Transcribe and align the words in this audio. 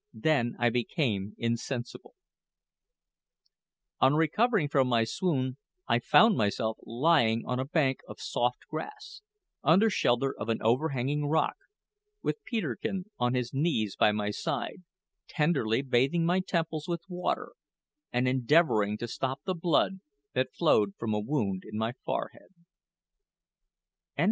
Then 0.15 0.55
I 0.57 0.69
became 0.71 1.35
insensible. 1.37 2.15
On 3.99 4.15
recovering 4.15 4.67
from 4.67 4.87
my 4.87 5.03
swoon 5.03 5.57
I 5.87 5.99
found 5.99 6.35
myself 6.35 6.79
lying 6.83 7.43
on 7.45 7.59
a 7.59 7.65
bank 7.65 7.99
of 8.07 8.19
soft 8.19 8.65
grass, 8.67 9.21
under 9.63 9.91
shelter 9.91 10.33
of 10.35 10.49
an 10.49 10.57
overhanging 10.63 11.27
rock, 11.27 11.55
with 12.23 12.43
Peterkin 12.45 13.11
on 13.19 13.35
his 13.35 13.53
knees 13.53 13.95
by 13.95 14.11
my 14.11 14.31
side, 14.31 14.81
tenderly 15.27 15.83
bathing 15.83 16.25
my 16.25 16.39
temples 16.39 16.87
with 16.87 17.03
water, 17.07 17.51
and 18.11 18.27
endeavouring 18.27 18.97
to 18.97 19.07
stop 19.07 19.43
the 19.43 19.53
blood 19.53 19.99
that 20.33 20.51
flowed 20.51 20.95
from 20.97 21.13
a 21.13 21.19
wound 21.19 21.61
in 21.63 21.77
my 21.77 21.93
forehead. 22.03 22.55